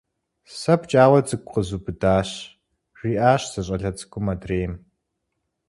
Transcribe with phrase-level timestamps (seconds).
[0.57, 2.29] Сэ пкӏауэ цӏыкӏу къзубыдащ!–
[2.97, 4.73] жриӏащ зы щӏалэ цӏыкӏум адрейм.